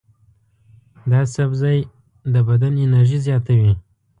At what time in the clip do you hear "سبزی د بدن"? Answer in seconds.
1.35-2.73